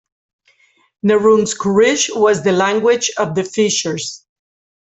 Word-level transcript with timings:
Nehrungs-kurisch 1.05 2.09
was 2.15 2.43
the 2.43 2.51
language 2.53 3.11
of 3.19 3.35
the 3.35 3.43
fishers. 3.43 4.25